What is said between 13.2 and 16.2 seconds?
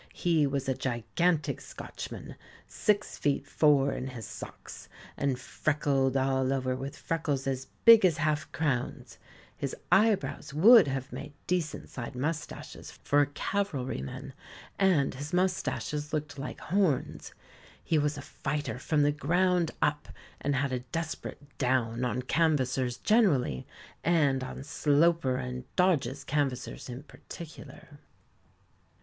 a cavalryman, and his moustaches